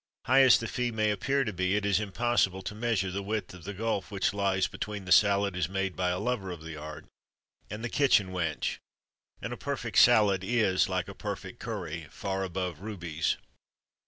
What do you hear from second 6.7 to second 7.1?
art,